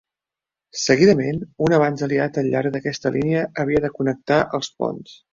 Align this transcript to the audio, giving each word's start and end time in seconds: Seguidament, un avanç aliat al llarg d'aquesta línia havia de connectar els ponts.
Seguidament, 0.83 1.41
un 1.65 1.75
avanç 1.77 2.01
aliat 2.07 2.39
al 2.41 2.49
llarg 2.53 2.73
d'aquesta 2.77 3.11
línia 3.17 3.43
havia 3.65 3.83
de 3.83 3.93
connectar 3.99 4.41
els 4.59 4.71
ponts. 4.81 5.15